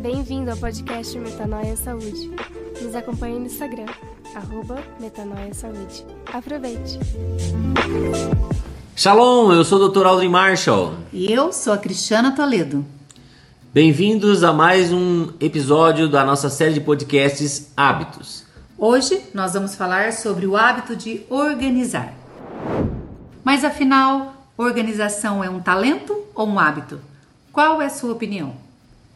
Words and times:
Bem-vindo 0.00 0.50
ao 0.50 0.56
podcast 0.56 1.18
Metanoia 1.18 1.76
Saúde. 1.76 2.30
Nos 2.80 2.94
acompanhe 2.94 3.38
no 3.38 3.46
Instagram, 3.46 3.86
arroba 4.34 4.82
Metanoia 4.98 5.54
Saúde. 5.54 6.04
Aproveite! 6.32 6.98
Shalom, 8.96 9.52
eu 9.52 9.64
sou 9.64 9.80
o 9.80 9.88
Dr. 9.88 10.06
Aldrin 10.06 10.28
Marshall. 10.28 10.94
E 11.12 11.32
eu 11.32 11.52
sou 11.52 11.72
a 11.72 11.78
Cristiana 11.78 12.34
Toledo. 12.34 12.84
Bem-vindos 13.72 14.42
a 14.44 14.52
mais 14.52 14.92
um 14.92 15.28
episódio 15.40 16.08
da 16.08 16.24
nossa 16.24 16.50
série 16.50 16.74
de 16.74 16.80
podcasts 16.80 17.72
Hábitos. 17.76 18.44
Hoje 18.76 19.22
nós 19.32 19.54
vamos 19.54 19.74
falar 19.74 20.12
sobre 20.12 20.46
o 20.46 20.56
hábito 20.56 20.96
de 20.96 21.22
organizar. 21.30 22.12
Mas 23.44 23.64
afinal, 23.64 24.34
organização 24.56 25.42
é 25.42 25.48
um 25.48 25.60
talento 25.60 26.16
ou 26.34 26.46
um 26.46 26.58
hábito? 26.58 27.11
Qual 27.52 27.82
é 27.82 27.86
a 27.86 27.90
sua 27.90 28.12
opinião? 28.12 28.54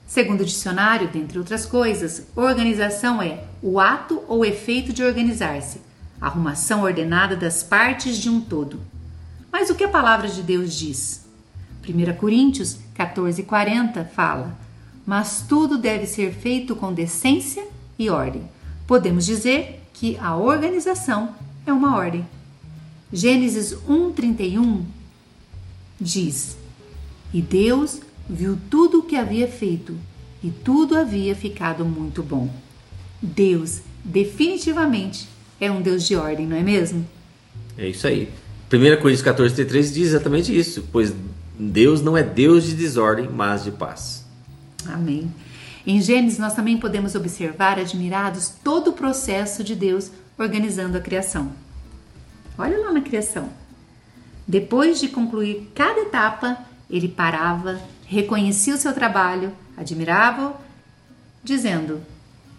Segundo 0.07 0.43
o 0.43 0.45
dicionário, 0.45 1.09
dentre 1.09 1.39
outras 1.39 1.65
coisas, 1.65 2.27
organização 2.37 3.23
é 3.23 3.45
o 3.63 3.81
ato 3.81 4.23
ou 4.29 4.45
efeito 4.45 4.93
de 4.93 5.03
organizar-se, 5.03 5.81
arrumação 6.21 6.83
ordenada 6.83 7.35
das 7.35 7.63
partes 7.63 8.19
de 8.19 8.29
um 8.29 8.39
todo. 8.43 8.79
Mas 9.51 9.71
o 9.71 9.75
que 9.75 9.85
a 9.85 9.89
palavra 9.89 10.29
de 10.29 10.43
Deus 10.43 10.75
diz? 10.75 11.25
1 11.89 12.15
Coríntios 12.17 12.77
14,40 12.95 14.07
fala: 14.07 14.55
Mas 15.07 15.43
tudo 15.49 15.79
deve 15.79 16.07
ser 16.07 16.35
feito 16.35 16.77
com 16.77 16.93
decência 16.93 17.67
e 17.99 18.11
ordem. 18.11 18.43
Podemos 18.87 19.25
dizer 19.25 19.83
que 19.95 20.19
a 20.19 20.37
organização 20.37 21.35
é 21.67 21.73
uma 21.73 21.97
ordem. 21.97 22.27
Gênesis 23.11 23.73
1,31 23.89 24.83
diz: 25.99 26.59
E 27.33 27.41
Deus 27.41 28.03
viu 28.29 28.59
tudo 28.71 29.01
o 29.01 29.03
que 29.03 29.17
havia 29.17 29.49
feito, 29.49 29.97
e 30.43 30.51
tudo 30.51 30.97
havia 30.97 31.35
ficado 31.35 31.85
muito 31.85 32.23
bom. 32.23 32.49
Deus, 33.21 33.81
definitivamente, 34.05 35.29
é 35.61 35.71
um 35.71 35.81
Deus 35.81 36.07
de 36.07 36.15
ordem, 36.17 36.47
não 36.47 36.57
é 36.57 36.63
mesmo? 36.63 37.07
É 37.77 37.89
isso 37.89 38.07
aí. 38.07 38.29
1 38.73 39.01
Coríntios 39.01 39.23
14, 39.23 39.65
3 39.65 39.95
diz 39.95 40.09
exatamente 40.09 40.57
isso, 40.57 40.87
pois 40.93 41.15
Deus 41.59 42.03
não 42.03 42.17
é 42.17 42.23
Deus 42.23 42.65
de 42.65 42.75
desordem, 42.75 43.29
mas 43.29 43.65
de 43.65 43.71
paz. 43.71 44.25
Amém. 44.87 45.33
Em 45.87 46.01
Gênesis, 46.03 46.39
nós 46.39 46.55
também 46.55 46.77
podemos 46.77 47.15
observar, 47.15 47.79
admirados, 47.79 48.53
todo 48.63 48.91
o 48.91 48.93
processo 48.93 49.63
de 49.63 49.75
Deus 49.75 50.11
organizando 50.37 50.99
a 50.99 51.01
criação. 51.01 51.53
Olha 52.59 52.79
lá 52.79 52.93
na 52.93 53.01
criação. 53.01 53.49
Depois 54.47 54.99
de 54.99 55.09
concluir 55.09 55.71
cada 55.75 56.01
etapa, 56.01 56.59
ele 56.91 57.09
parava, 57.09 57.81
reconhecia 58.07 58.75
o 58.75 58.79
seu 58.79 58.95
trabalho, 58.95 59.53
admirava-o, 59.77 60.55
dizendo: 61.43 62.01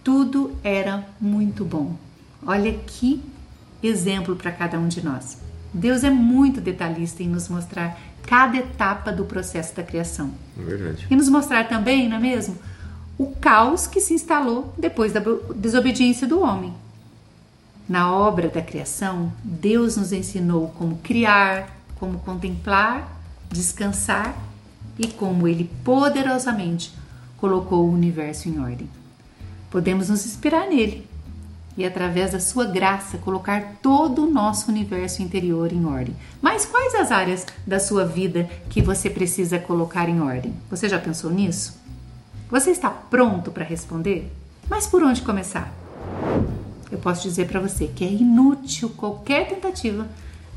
tudo 0.03 0.55
era 0.63 1.05
muito 1.19 1.65
bom. 1.65 1.95
Olha 2.45 2.71
que 2.73 3.21
exemplo 3.81 4.35
para 4.35 4.51
cada 4.51 4.79
um 4.79 4.87
de 4.87 5.03
nós. 5.03 5.37
Deus 5.73 6.03
é 6.03 6.09
muito 6.09 6.61
detalhista 6.61 7.23
em 7.23 7.27
nos 7.27 7.49
mostrar 7.49 7.99
cada 8.23 8.57
etapa 8.57 9.11
do 9.11 9.25
processo 9.25 9.75
da 9.75 9.83
criação. 9.83 10.31
É 10.57 10.63
verdade. 10.63 11.07
E 11.09 11.15
nos 11.15 11.29
mostrar 11.29 11.67
também, 11.67 12.07
não 12.07 12.17
é 12.17 12.19
mesmo? 12.19 12.57
O 13.17 13.27
caos 13.27 13.87
que 13.87 13.99
se 13.99 14.13
instalou 14.13 14.73
depois 14.77 15.11
da 15.11 15.21
desobediência 15.55 16.27
do 16.27 16.39
homem. 16.39 16.73
Na 17.87 18.13
obra 18.13 18.49
da 18.49 18.61
criação, 18.61 19.31
Deus 19.43 19.97
nos 19.97 20.11
ensinou 20.11 20.69
como 20.77 20.97
criar, 20.97 21.69
como 21.95 22.19
contemplar, 22.19 23.09
descansar 23.49 24.46
e 24.97 25.07
como 25.07 25.47
Ele 25.47 25.69
poderosamente 25.83 26.93
colocou 27.37 27.85
o 27.85 27.93
universo 27.93 28.49
em 28.49 28.59
ordem. 28.59 28.89
Podemos 29.69 30.09
nos 30.09 30.25
inspirar 30.25 30.67
nele 30.67 31.07
e, 31.77 31.85
através 31.85 32.31
da 32.31 32.39
sua 32.39 32.65
graça, 32.65 33.17
colocar 33.19 33.77
todo 33.81 34.25
o 34.25 34.31
nosso 34.31 34.71
universo 34.71 35.21
interior 35.21 35.71
em 35.71 35.85
ordem. 35.85 36.15
Mas 36.41 36.65
quais 36.65 36.95
as 36.95 37.11
áreas 37.11 37.45
da 37.65 37.79
sua 37.79 38.03
vida 38.03 38.49
que 38.69 38.81
você 38.81 39.09
precisa 39.09 39.59
colocar 39.59 40.09
em 40.09 40.19
ordem? 40.19 40.53
Você 40.69 40.89
já 40.89 40.97
pensou 40.97 41.29
nisso? 41.29 41.79
Você 42.49 42.71
está 42.71 42.89
pronto 42.89 43.51
para 43.51 43.63
responder? 43.63 44.31
Mas 44.69 44.87
por 44.87 45.03
onde 45.03 45.21
começar? 45.21 45.71
Eu 46.91 46.97
posso 46.97 47.21
dizer 47.21 47.47
para 47.47 47.59
você 47.59 47.87
que 47.87 48.03
é 48.03 48.11
inútil 48.11 48.89
qualquer 48.89 49.47
tentativa 49.47 50.07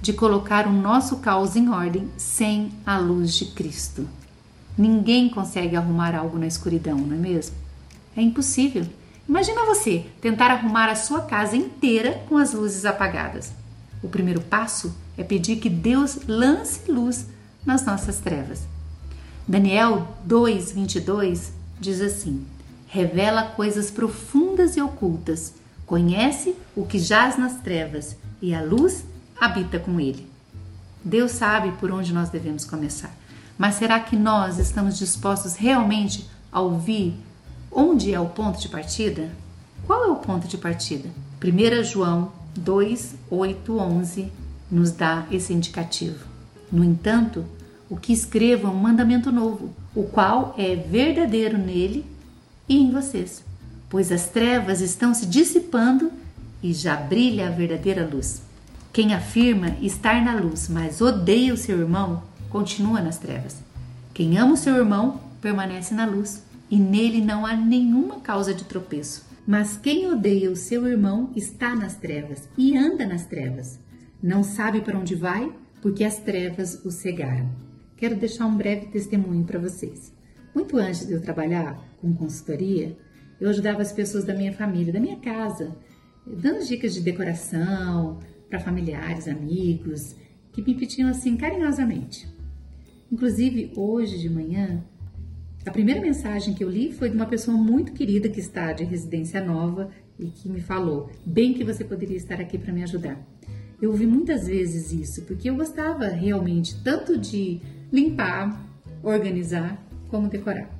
de 0.01 0.12
colocar 0.12 0.67
o 0.67 0.72
nosso 0.72 1.17
caos 1.17 1.57
em 1.57 1.69
ordem 1.69 2.09
sem 2.17 2.72
a 2.87 2.97
luz 2.99 3.34
de 3.34 3.47
Cristo. 3.47 4.09
Ninguém 4.77 5.29
consegue 5.29 5.77
arrumar 5.77 6.15
algo 6.15 6.39
na 6.39 6.47
escuridão, 6.47 6.99
não 6.99 7.17
é 7.17 7.19
mesmo? 7.19 7.57
É 8.17 8.23
impossível. 8.23 8.87
Imagina 9.29 9.65
você 9.65 10.07
tentar 10.21 10.51
arrumar 10.51 10.89
a 10.89 10.97
sua 10.97 11.23
casa 11.23 11.57
inteira 11.57 12.23
com 12.29 12.37
as 12.37 12.53
luzes 12.53 12.85
apagadas. 12.85 13.53
O 14.03 14.09
primeiro 14.09 14.41
passo 14.41 14.95
é 15.17 15.23
pedir 15.23 15.57
que 15.57 15.69
Deus 15.69 16.21
lance 16.27 16.91
luz 16.91 17.27
nas 17.65 17.85
nossas 17.85 18.19
trevas. 18.19 18.67
Daniel 19.47 20.09
2:22 20.27 21.51
diz 21.79 22.01
assim: 22.01 22.45
Revela 22.87 23.45
coisas 23.45 23.91
profundas 23.91 24.77
e 24.77 24.81
ocultas, 24.81 25.55
conhece 25.87 26.55
o 26.75 26.85
que 26.85 26.99
jaz 26.99 27.39
nas 27.39 27.61
trevas, 27.61 28.17
e 28.41 28.55
a 28.55 28.63
luz 28.63 29.05
habita 29.41 29.79
com 29.79 30.01
ele. 30.01 30.27
Deus 31.05 31.33
sabe 31.33 31.73
por 31.73 31.91
onde 31.91 32.13
nós 32.13 32.31
devemos 32.31 32.65
começar. 32.65 33.15
Mas 33.60 33.75
será 33.75 34.00
que 34.00 34.16
nós 34.16 34.59
estamos 34.59 34.98
dispostos 34.98 35.54
realmente 35.54 36.26
a 36.50 36.62
ouvir 36.62 37.12
onde 37.71 38.10
é 38.10 38.19
o 38.19 38.25
ponto 38.25 38.59
de 38.59 38.71
partida? 38.71 39.28
Qual 39.87 40.03
é 40.03 40.09
o 40.09 40.16
ponto 40.16 40.48
de 40.48 40.56
partida? 40.56 41.10
1 41.44 41.84
João 41.84 42.32
2, 42.56 43.16
8, 43.28 43.78
11 43.78 44.32
nos 44.71 44.93
dá 44.93 45.26
esse 45.31 45.53
indicativo. 45.53 46.25
No 46.72 46.82
entanto, 46.82 47.44
o 47.91 47.98
que 47.98 48.15
escrevo 48.15 48.66
é 48.66 48.71
um 48.71 48.76
mandamento 48.76 49.31
novo, 49.31 49.75
o 49.94 50.04
qual 50.04 50.54
é 50.56 50.75
verdadeiro 50.75 51.59
nele 51.59 52.06
e 52.66 52.78
em 52.78 52.91
vocês, 52.91 53.44
pois 53.91 54.10
as 54.10 54.31
trevas 54.31 54.81
estão 54.81 55.12
se 55.12 55.27
dissipando 55.27 56.10
e 56.62 56.72
já 56.72 56.97
brilha 56.97 57.48
a 57.48 57.50
verdadeira 57.50 58.09
luz. 58.10 58.41
Quem 58.91 59.12
afirma 59.12 59.77
estar 59.82 60.25
na 60.25 60.34
luz, 60.34 60.66
mas 60.66 61.03
odeia 61.03 61.53
o 61.53 61.59
seu 61.59 61.78
irmão, 61.78 62.30
continua 62.50 63.00
nas 63.00 63.19
trevas. 63.19 63.62
Quem 64.12 64.37
ama 64.37 64.55
o 64.55 64.56
seu 64.56 64.77
irmão 64.77 65.21
permanece 65.41 65.94
na 65.94 66.05
luz 66.05 66.44
e 66.71 66.78
nele 66.78 67.21
não 67.21 67.47
há 67.47 67.56
nenhuma 67.56 68.21
causa 68.21 68.53
de 68.53 68.65
tropeço. 68.65 69.25
Mas 69.47 69.77
quem 69.77 70.06
odeia 70.11 70.50
o 70.50 70.56
seu 70.56 70.87
irmão 70.87 71.31
está 71.34 71.75
nas 71.75 71.97
trevas 71.97 72.49
e 72.56 72.77
anda 72.77 73.06
nas 73.06 73.25
trevas. 73.25 73.78
Não 74.22 74.43
sabe 74.43 74.81
para 74.83 74.99
onde 74.99 75.15
vai 75.15 75.50
porque 75.81 76.05
as 76.05 76.19
trevas 76.19 76.84
o 76.84 76.91
cegaram. 76.91 77.50
Quero 77.97 78.16
deixar 78.16 78.47
um 78.47 78.56
breve 78.56 78.87
testemunho 78.87 79.44
para 79.44 79.59
vocês. 79.59 80.12
Muito 80.55 80.77
antes 80.77 81.06
de 81.06 81.12
eu 81.12 81.22
trabalhar 81.22 81.83
com 82.00 82.15
consultoria, 82.15 82.97
eu 83.41 83.49
ajudava 83.49 83.81
as 83.81 83.93
pessoas 83.93 84.25
da 84.25 84.34
minha 84.34 84.53
família, 84.53 84.93
da 84.93 85.00
minha 85.00 85.19
casa, 85.19 85.75
dando 86.27 86.66
dicas 86.66 86.93
de 86.94 87.00
decoração 87.00 88.19
para 88.49 88.60
familiares, 88.60 89.27
amigos, 89.27 90.15
que 90.53 90.62
me 90.62 90.75
pediam 90.75 91.09
assim 91.09 91.37
carinhosamente. 91.37 92.28
Inclusive, 93.10 93.72
hoje 93.75 94.19
de 94.19 94.31
manhã, 94.31 94.84
a 95.66 95.71
primeira 95.71 96.00
mensagem 96.00 96.54
que 96.54 96.62
eu 96.62 96.71
li 96.71 96.93
foi 96.93 97.10
de 97.10 97.16
uma 97.16 97.26
pessoa 97.26 97.56
muito 97.56 97.93
querida 97.93 98.28
que 98.28 98.38
está 98.38 98.72
de 98.72 98.84
residência 98.84 99.44
nova 99.44 99.91
e 100.19 100.26
que 100.26 100.48
me 100.48 100.60
falou: 100.60 101.10
bem 101.26 101.53
que 101.53 101.65
você 101.65 101.84
poderia 101.84 102.16
estar 102.16 102.41
aqui 102.41 102.56
para 102.56 102.72
me 102.72 102.82
ajudar. 102.84 103.21
Eu 103.82 103.91
ouvi 103.91 104.06
muitas 104.06 104.47
vezes 104.47 104.93
isso, 104.93 105.22
porque 105.22 105.50
eu 105.50 105.56
gostava 105.56 106.06
realmente 106.06 106.81
tanto 106.84 107.19
de 107.19 107.60
limpar, 107.91 108.65
organizar, 109.03 109.84
como 110.09 110.28
decorar. 110.28 110.71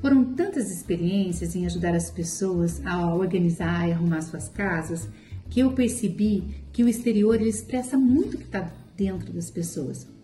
Foram 0.00 0.24
tantas 0.34 0.70
experiências 0.70 1.56
em 1.56 1.66
ajudar 1.66 1.94
as 1.94 2.10
pessoas 2.10 2.84
a 2.84 3.14
organizar 3.14 3.88
e 3.88 3.92
arrumar 3.92 4.20
suas 4.20 4.48
casas 4.48 5.08
que 5.50 5.60
eu 5.60 5.72
percebi 5.72 6.62
que 6.72 6.84
o 6.84 6.88
exterior 6.88 7.40
expressa 7.40 7.96
muito 7.96 8.34
o 8.34 8.38
que 8.38 8.44
está 8.44 8.70
dentro 8.96 9.32
das 9.32 9.50
pessoas. 9.50 10.15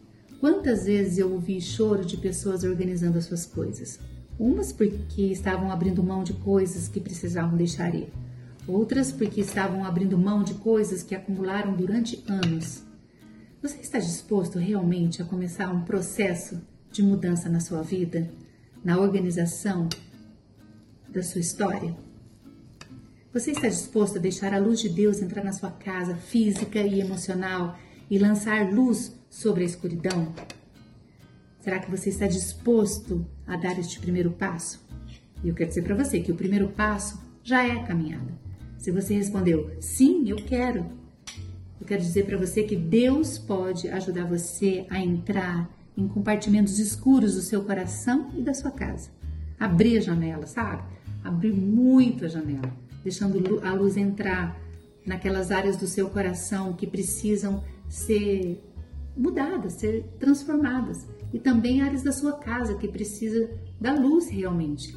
Quantas 0.43 0.87
vezes 0.87 1.19
eu 1.19 1.33
ouvi 1.33 1.61
choro 1.61 2.05
de 2.05 2.17
pessoas 2.17 2.65
organizando 2.65 3.17
as 3.17 3.27
suas 3.27 3.47
coisas? 3.47 4.00
Umas 4.37 4.73
porque 4.73 5.23
estavam 5.27 5.71
abrindo 5.71 6.03
mão 6.03 6.25
de 6.25 6.33
coisas 6.33 6.89
que 6.89 6.99
precisavam 6.99 7.56
deixar 7.56 7.94
ir, 7.94 8.12
outras 8.67 9.12
porque 9.12 9.41
estavam 9.41 9.85
abrindo 9.85 10.19
mão 10.19 10.43
de 10.43 10.55
coisas 10.55 11.00
que 11.00 11.15
acumularam 11.15 11.77
durante 11.77 12.25
anos. 12.27 12.83
Você 13.62 13.79
está 13.83 14.00
disposto 14.00 14.59
realmente 14.59 15.23
a 15.23 15.25
começar 15.25 15.73
um 15.73 15.85
processo 15.85 16.61
de 16.91 17.05
mudança 17.05 17.49
na 17.49 17.61
sua 17.61 17.83
vida, 17.83 18.29
na 18.85 18.99
organização 18.99 19.89
da 21.09 21.23
sua 21.23 21.41
história? 21.41 21.94
Você 23.33 23.53
está 23.53 23.69
disposto 23.69 24.19
a 24.19 24.21
deixar 24.21 24.53
a 24.53 24.59
luz 24.59 24.81
de 24.81 24.89
Deus 24.89 25.23
entrar 25.23 25.44
na 25.44 25.53
sua 25.53 25.71
casa 25.71 26.17
física 26.17 26.81
e 26.81 27.00
emocional 27.00 27.79
e 28.11 28.19
lançar 28.19 28.73
luz 28.73 29.21
sobre 29.32 29.62
a 29.62 29.67
escuridão? 29.67 30.32
Será 31.58 31.79
que 31.79 31.90
você 31.90 32.11
está 32.11 32.26
disposto 32.26 33.26
a 33.46 33.56
dar 33.56 33.79
este 33.79 33.99
primeiro 33.99 34.31
passo? 34.31 34.84
E 35.43 35.49
eu 35.49 35.55
quero 35.55 35.70
dizer 35.70 35.82
para 35.82 35.96
você 35.96 36.20
que 36.20 36.31
o 36.31 36.37
primeiro 36.37 36.69
passo 36.69 37.20
já 37.43 37.67
é 37.67 37.73
a 37.73 37.82
caminhada. 37.82 38.38
Se 38.79 38.90
você 38.90 39.14
respondeu 39.14 39.75
sim, 39.81 40.29
eu 40.29 40.37
quero, 40.37 40.84
eu 41.81 41.87
quero 41.87 42.02
dizer 42.02 42.26
para 42.26 42.37
você 42.37 42.62
que 42.62 42.76
Deus 42.76 43.38
pode 43.38 43.88
ajudar 43.88 44.26
você 44.26 44.87
a 44.90 45.00
entrar 45.00 45.70
em 45.96 46.06
compartimentos 46.06 46.79
escuros 46.79 47.34
do 47.34 47.40
seu 47.40 47.64
coração 47.64 48.31
e 48.37 48.43
da 48.43 48.52
sua 48.52 48.70
casa. 48.70 49.11
Abrir 49.58 49.99
a 49.99 50.00
janela, 50.00 50.46
sabe? 50.46 50.82
Abrir 51.25 51.52
muito 51.52 52.25
a 52.25 52.29
janela, 52.29 52.73
deixando 53.02 53.61
a 53.64 53.73
luz 53.73 53.96
entrar 53.96 54.61
naquelas 55.06 55.50
áreas 55.50 55.76
do 55.76 55.87
seu 55.87 56.11
coração 56.11 56.73
que 56.73 56.87
precisam 56.87 57.64
ser 57.88 58.62
mudadas, 59.17 59.75
ser 59.75 60.05
transformadas. 60.19 61.06
E 61.32 61.38
também 61.38 61.81
áreas 61.81 62.03
da 62.03 62.12
sua 62.12 62.32
casa 62.32 62.75
que 62.75 62.88
precisa 62.88 63.50
da 63.81 63.94
luz 63.94 64.29
realmente. 64.29 64.97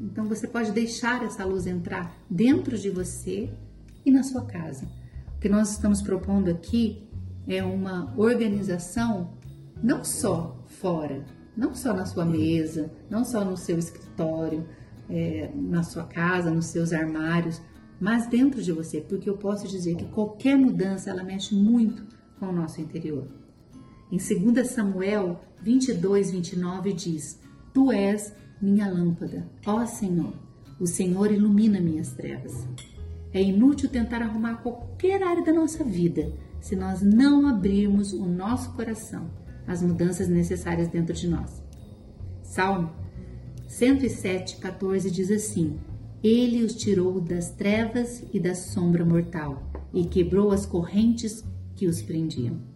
Então 0.00 0.26
você 0.26 0.48
pode 0.48 0.72
deixar 0.72 1.22
essa 1.22 1.44
luz 1.44 1.66
entrar 1.66 2.16
dentro 2.28 2.76
de 2.76 2.90
você 2.90 3.50
e 4.04 4.10
na 4.10 4.22
sua 4.22 4.44
casa. 4.44 4.88
O 5.36 5.40
que 5.40 5.48
nós 5.48 5.72
estamos 5.72 6.02
propondo 6.02 6.50
aqui 6.50 7.08
é 7.46 7.62
uma 7.62 8.12
organização 8.16 9.34
não 9.82 10.04
só 10.04 10.64
fora, 10.66 11.24
não 11.56 11.74
só 11.74 11.92
na 11.92 12.06
sua 12.06 12.24
mesa, 12.24 12.90
não 13.08 13.24
só 13.24 13.44
no 13.44 13.56
seu 13.56 13.78
escritório, 13.78 14.66
é, 15.08 15.50
na 15.54 15.82
sua 15.82 16.04
casa, 16.04 16.50
nos 16.50 16.66
seus 16.66 16.92
armários, 16.92 17.60
mas 18.00 18.26
dentro 18.26 18.62
de 18.62 18.72
você, 18.72 19.00
porque 19.00 19.28
eu 19.28 19.36
posso 19.36 19.68
dizer 19.68 19.96
que 19.96 20.06
qualquer 20.06 20.56
mudança 20.56 21.10
ela 21.10 21.22
mexe 21.22 21.54
muito 21.54 22.06
com 22.38 22.46
o 22.46 22.52
nosso 22.52 22.80
interior. 22.80 23.28
Em 24.10 24.16
2 24.16 24.66
Samuel 24.66 25.40
22, 25.62 26.32
29 26.32 26.92
diz: 26.92 27.40
Tu 27.72 27.92
és 27.92 28.34
minha 28.60 28.88
lâmpada, 28.88 29.48
ó 29.64 29.86
Senhor, 29.86 30.34
o 30.80 30.86
Senhor 30.86 31.30
ilumina 31.30 31.80
minhas 31.80 32.12
trevas. 32.12 32.66
É 33.32 33.40
inútil 33.40 33.88
tentar 33.88 34.20
arrumar 34.20 34.56
qualquer 34.56 35.22
área 35.22 35.44
da 35.44 35.52
nossa 35.52 35.84
vida 35.84 36.32
se 36.60 36.74
nós 36.74 37.00
não 37.00 37.46
abrirmos 37.46 38.12
o 38.12 38.26
nosso 38.26 38.72
coração 38.72 39.30
às 39.66 39.80
mudanças 39.80 40.28
necessárias 40.28 40.88
dentro 40.88 41.14
de 41.14 41.28
nós. 41.28 41.62
Salmo 42.42 42.90
107, 43.68 44.56
14 44.56 45.08
diz 45.08 45.30
assim: 45.30 45.78
Ele 46.20 46.64
os 46.64 46.74
tirou 46.74 47.20
das 47.20 47.52
trevas 47.52 48.24
e 48.34 48.40
da 48.40 48.56
sombra 48.56 49.04
mortal 49.04 49.62
e 49.94 50.04
quebrou 50.06 50.50
as 50.50 50.66
correntes 50.66 51.44
que 51.76 51.86
os 51.86 52.02
prendiam. 52.02 52.69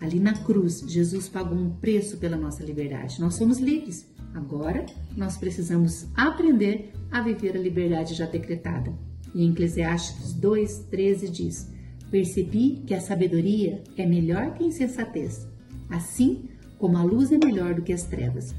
Ali 0.00 0.20
na 0.20 0.32
cruz, 0.32 0.84
Jesus 0.86 1.28
pagou 1.28 1.58
um 1.58 1.70
preço 1.70 2.18
pela 2.18 2.36
nossa 2.36 2.64
liberdade. 2.64 3.20
Nós 3.20 3.34
somos 3.34 3.58
livres. 3.58 4.06
Agora, 4.34 4.86
nós 5.16 5.36
precisamos 5.36 6.06
aprender 6.14 6.92
a 7.10 7.20
viver 7.20 7.56
a 7.56 7.60
liberdade 7.60 8.14
já 8.14 8.26
decretada. 8.26 8.92
E 9.34 9.44
em 9.44 9.50
Eclesiastes 9.50 10.34
2:13 10.34 11.30
diz: 11.30 11.68
Percebi 12.10 12.82
que 12.86 12.94
a 12.94 13.00
sabedoria 13.00 13.82
é 13.96 14.06
melhor 14.06 14.54
que 14.54 14.62
a 14.62 14.66
insensatez, 14.66 15.46
assim 15.90 16.48
como 16.78 16.96
a 16.96 17.02
luz 17.02 17.32
é 17.32 17.38
melhor 17.38 17.74
do 17.74 17.82
que 17.82 17.92
as 17.92 18.04
trevas. 18.04 18.54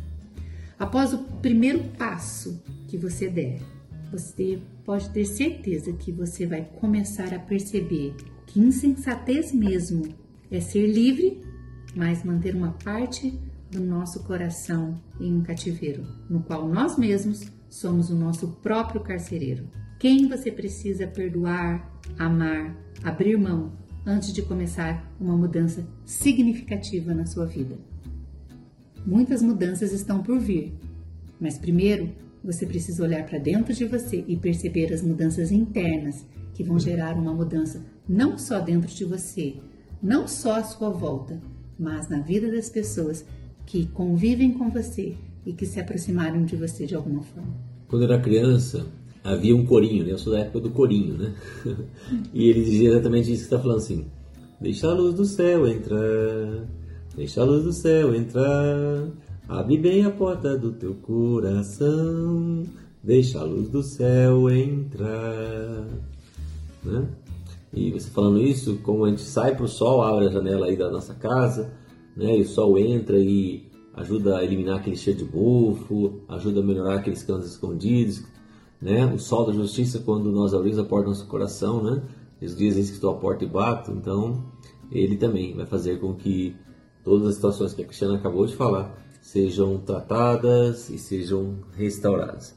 Após 0.77 1.13
o 1.13 1.19
primeiro 1.41 1.83
passo 1.97 2.61
que 2.87 2.97
você 2.97 3.29
der, 3.29 3.61
você 4.11 4.59
pode 4.85 5.09
ter 5.09 5.25
certeza 5.25 5.93
que 5.93 6.11
você 6.11 6.45
vai 6.45 6.63
começar 6.79 7.33
a 7.33 7.39
perceber 7.39 8.15
que 8.47 8.59
insensatez 8.59 9.53
mesmo 9.53 10.03
é 10.51 10.59
ser 10.59 10.87
livre, 10.87 11.41
mas 11.95 12.23
manter 12.23 12.55
uma 12.55 12.71
parte 12.83 13.39
do 13.71 13.79
nosso 13.79 14.23
coração 14.23 14.99
em 15.19 15.33
um 15.33 15.41
cativeiro, 15.41 16.05
no 16.29 16.41
qual 16.41 16.67
nós 16.67 16.97
mesmos 16.97 17.51
somos 17.69 18.09
o 18.09 18.15
nosso 18.15 18.47
próprio 18.61 19.01
carcereiro. 19.01 19.69
Quem 19.99 20.27
você 20.27 20.51
precisa 20.51 21.05
perdoar, 21.05 21.91
amar, 22.17 22.75
abrir 23.03 23.37
mão 23.37 23.73
antes 24.05 24.33
de 24.33 24.41
começar 24.41 25.05
uma 25.19 25.37
mudança 25.37 25.85
significativa 26.05 27.13
na 27.13 27.25
sua 27.25 27.45
vida? 27.45 27.77
Muitas 29.05 29.41
mudanças 29.41 29.91
estão 29.91 30.23
por 30.23 30.39
vir, 30.39 30.73
mas 31.39 31.57
primeiro 31.57 32.09
você 32.43 32.65
precisa 32.65 33.03
olhar 33.03 33.25
para 33.25 33.37
dentro 33.37 33.73
de 33.73 33.85
você 33.85 34.23
e 34.27 34.35
perceber 34.37 34.93
as 34.93 35.01
mudanças 35.01 35.51
internas 35.51 36.25
que 36.53 36.63
vão 36.63 36.79
gerar 36.79 37.15
uma 37.15 37.33
mudança 37.33 37.85
não 38.07 38.37
só 38.37 38.59
dentro 38.59 38.89
de 38.89 39.05
você, 39.05 39.57
não 40.01 40.27
só 40.27 40.55
à 40.55 40.63
sua 40.63 40.89
volta, 40.89 41.41
mas 41.77 42.09
na 42.09 42.19
vida 42.19 42.51
das 42.51 42.69
pessoas 42.69 43.25
que 43.65 43.85
convivem 43.87 44.51
com 44.51 44.69
você 44.69 45.15
e 45.45 45.53
que 45.53 45.65
se 45.65 45.79
aproximaram 45.79 46.43
de 46.43 46.55
você 46.55 46.85
de 46.85 46.95
alguma 46.95 47.21
forma. 47.21 47.53
Quando 47.87 48.03
eu 48.03 48.11
era 48.11 48.21
criança, 48.21 48.85
havia 49.23 49.55
um 49.55 49.65
corinho, 49.65 50.05
né? 50.05 50.11
Eu 50.11 50.17
sou 50.17 50.33
da 50.33 50.39
época 50.39 50.59
do 50.61 50.71
corinho, 50.71 51.17
né? 51.17 51.33
e 52.33 52.49
ele 52.49 52.63
dizia 52.63 52.89
exatamente 52.89 53.31
isso 53.31 53.47
que 53.47 53.53
está 53.53 53.59
falando 53.59 53.77
assim: 53.77 54.05
Deixa 54.59 54.87
a 54.87 54.93
luz 54.93 55.15
do 55.15 55.25
céu 55.25 55.67
entrar, 55.67 56.67
deixa 57.15 57.41
a 57.41 57.45
luz 57.45 57.63
do 57.63 57.71
céu 57.71 58.13
entrar, 58.13 59.07
abre 59.47 59.77
bem 59.77 60.03
a 60.03 60.11
porta 60.11 60.57
do 60.57 60.71
teu 60.73 60.95
coração, 60.95 62.63
deixa 63.03 63.39
a 63.39 63.43
luz 63.43 63.69
do 63.69 63.81
céu 63.81 64.49
entrar. 64.49 65.87
Né? 66.83 67.07
E 67.73 67.91
você 67.91 68.09
falando 68.09 68.41
isso, 68.41 68.79
como 68.83 69.05
a 69.05 69.09
gente 69.09 69.21
sai 69.21 69.55
para 69.55 69.65
o 69.65 69.67
sol, 69.67 70.01
abre 70.01 70.27
a 70.27 70.31
janela 70.31 70.65
aí 70.65 70.75
da 70.75 70.89
nossa 70.89 71.13
casa, 71.13 71.71
né? 72.15 72.37
E 72.37 72.41
o 72.41 72.47
sol 72.47 72.77
entra 72.77 73.17
e 73.17 73.69
ajuda 73.93 74.37
a 74.37 74.43
eliminar 74.43 74.79
aquele 74.79 74.95
cheiro 74.95 75.19
de 75.19 75.25
bufo, 75.25 76.21
ajuda 76.27 76.61
a 76.61 76.63
melhorar 76.63 76.95
aqueles 76.95 77.23
cães 77.23 77.45
escondidos, 77.45 78.23
né? 78.81 79.05
O 79.05 79.19
sol 79.19 79.45
da 79.45 79.53
justiça, 79.53 79.99
quando 79.99 80.31
nós 80.31 80.53
abrimos 80.53 80.79
a 80.79 80.83
porta 80.83 81.05
do 81.05 81.09
nosso 81.09 81.27
coração, 81.27 81.83
né? 81.83 82.01
Jesus 82.41 82.75
diz 82.75 82.89
que 82.89 82.95
estou 82.95 83.11
à 83.11 83.15
porta 83.15 83.43
e 83.43 83.47
bato, 83.47 83.91
então 83.91 84.43
ele 84.91 85.17
também 85.17 85.53
vai 85.53 85.65
fazer 85.65 85.99
com 85.99 86.13
que 86.13 86.55
todas 87.03 87.27
as 87.27 87.35
situações 87.35 87.73
que 87.73 87.81
a 87.81 87.85
Cristiana 87.85 88.15
acabou 88.15 88.45
de 88.45 88.55
falar 88.55 88.97
sejam 89.21 89.77
tratadas 89.77 90.89
e 90.89 90.97
sejam 90.97 91.59
restauradas. 91.75 92.55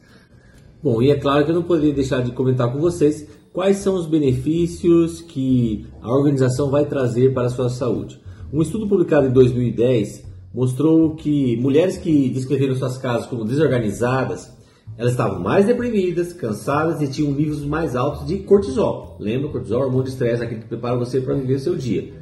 Bom, 0.82 1.02
e 1.02 1.10
é 1.10 1.18
claro 1.18 1.44
que 1.44 1.50
eu 1.50 1.54
não 1.54 1.62
poderia 1.62 1.92
deixar 1.92 2.22
de 2.22 2.32
comentar 2.32 2.72
com 2.72 2.80
vocês 2.80 3.28
quais 3.52 3.78
são 3.78 3.94
os 3.94 4.06
benefícios 4.06 5.20
que 5.20 5.86
a 6.00 6.10
organização 6.10 6.70
vai 6.70 6.86
trazer 6.86 7.34
para 7.34 7.46
a 7.46 7.50
sua 7.50 7.68
saúde. 7.68 8.20
Um 8.52 8.62
estudo 8.62 8.88
publicado 8.88 9.26
em 9.26 9.32
2010 9.32 10.24
mostrou 10.54 11.14
que 11.14 11.56
mulheres 11.58 11.96
que 11.96 12.28
descreveram 12.28 12.74
suas 12.74 12.98
casas 12.98 13.26
como 13.26 13.44
desorganizadas, 13.44 14.52
elas 14.96 15.12
estavam 15.12 15.40
mais 15.40 15.66
deprimidas, 15.66 16.32
cansadas 16.32 17.00
e 17.00 17.08
tinham 17.08 17.32
níveis 17.32 17.60
mais 17.60 17.96
altos 17.96 18.26
de 18.26 18.38
cortisol. 18.38 19.16
Lembra, 19.18 19.48
cortisol 19.48 19.80
é 19.80 19.82
o 19.82 19.86
hormônio 19.86 20.04
de 20.04 20.10
estresse, 20.10 20.42
aquele 20.42 20.60
que 20.60 20.68
prepara 20.68 20.96
você 20.96 21.20
para 21.20 21.34
viver 21.34 21.54
o 21.54 21.60
seu 21.60 21.76
dia. 21.76 22.12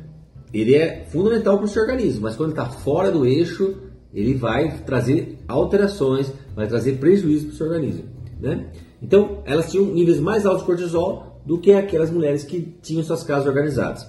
Ele 0.53 0.75
é 0.75 1.05
fundamental 1.11 1.57
para 1.57 1.67
o 1.67 1.69
seu 1.69 1.83
organismo, 1.83 2.23
mas 2.23 2.37
quando 2.37 2.51
está 2.51 2.67
fora 2.67 3.11
do 3.11 3.25
eixo, 3.25 3.75
ele 4.13 4.35
vai 4.35 4.79
trazer 4.85 5.39
alterações, 5.47 6.33
vai 6.55 6.67
trazer 6.67 6.99
prejuízo 6.99 7.47
para 7.47 7.55
o 7.55 7.57
seu 7.57 7.67
organismo. 7.67 8.05
Né? 8.41 8.67
Então, 9.03 9.43
elas 9.45 9.71
tinham 9.71 9.87
níveis 9.87 10.21
mais 10.21 10.45
altos 10.45 10.63
de 10.63 10.67
cortisol 10.67 11.41
do 11.45 11.59
que 11.59 11.73
aquelas 11.73 12.11
mulheres 12.11 12.45
que 12.45 12.61
tinham 12.83 13.03
suas 13.03 13.23
casas 13.23 13.47
organizadas. 13.47 14.07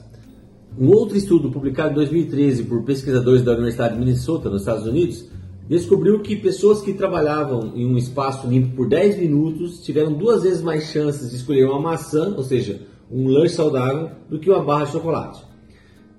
Um 0.77 0.89
outro 0.89 1.17
estudo 1.17 1.51
publicado 1.51 1.91
em 1.91 1.95
2013 1.95 2.63
por 2.63 2.83
pesquisadores 2.83 3.41
da 3.41 3.53
Universidade 3.53 3.93
de 3.93 4.00
Minnesota, 4.00 4.50
nos 4.50 4.62
Estados 4.62 4.86
Unidos, 4.86 5.25
descobriu 5.67 6.19
que 6.21 6.36
pessoas 6.36 6.81
que 6.81 6.93
trabalhavam 6.93 7.74
em 7.75 7.86
um 7.86 7.98
espaço 7.98 8.48
limpo 8.48 8.75
por 8.75 8.89
10 8.89 9.19
minutos 9.19 9.81
tiveram 9.83 10.13
duas 10.13 10.43
vezes 10.43 10.62
mais 10.62 10.86
chances 10.86 11.29
de 11.29 11.38
escolher 11.38 11.65
uma 11.65 11.79
maçã, 11.79 12.33
ou 12.36 12.43
seja, 12.43 12.81
um 13.10 13.27
lanche 13.27 13.55
saudável, 13.55 14.12
do 14.29 14.39
que 14.39 14.50
uma 14.50 14.63
barra 14.63 14.86
de 14.86 14.91
chocolate. 14.91 15.43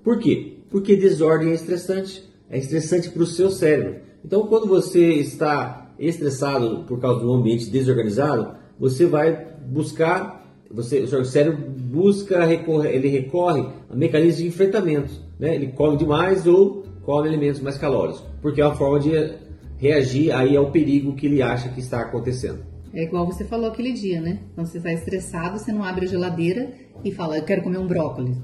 Por 0.03 0.19
quê? 0.19 0.57
Porque 0.69 0.95
desordem 0.95 1.49
é 1.49 1.53
estressante, 1.53 2.23
é 2.49 2.57
estressante 2.57 3.09
para 3.09 3.23
o 3.23 3.27
seu 3.27 3.49
cérebro. 3.49 4.01
Então, 4.23 4.45
quando 4.47 4.67
você 4.67 5.13
está 5.13 5.93
estressado 5.97 6.83
por 6.87 6.99
causa 6.99 7.21
do 7.21 7.31
ambiente 7.31 7.69
desorganizado, 7.69 8.62
você 8.83 9.05
vai 9.05 9.47
buscar 9.65 10.43
você, 10.69 10.99
o 10.99 11.07
seu 11.07 11.23
cérebro 11.23 11.69
busca, 11.69 12.43
recorre, 12.43 12.89
ele 12.89 13.07
recorre 13.07 13.65
a 13.89 13.95
mecanismos 13.95 14.37
de 14.37 14.47
enfrentamento. 14.47 15.13
Né? 15.39 15.55
Ele 15.55 15.67
come 15.67 15.95
demais 15.95 16.45
ou 16.45 16.83
come 17.03 17.29
alimentos 17.29 17.61
mais 17.61 17.77
calóricos, 17.77 18.23
porque 18.41 18.59
é 18.59 18.65
uma 18.65 18.75
forma 18.75 18.99
de 18.99 19.35
reagir 19.77 20.33
aí 20.33 20.57
ao 20.57 20.71
perigo 20.71 21.15
que 21.15 21.27
ele 21.27 21.41
acha 21.41 21.69
que 21.69 21.79
está 21.79 22.01
acontecendo. 22.01 22.59
É 22.93 23.03
igual 23.03 23.25
você 23.25 23.45
falou 23.45 23.67
aquele 23.67 23.93
dia, 23.93 24.19
né? 24.19 24.39
Quando 24.53 24.67
você 24.67 24.79
está 24.79 24.91
estressado, 24.91 25.59
você 25.59 25.71
não 25.71 25.83
abre 25.83 26.05
a 26.05 26.09
geladeira 26.09 26.73
e 27.05 27.11
fala, 27.11 27.37
eu 27.37 27.43
quero 27.43 27.63
comer 27.63 27.77
um 27.77 27.87
brócolis. 27.87 28.37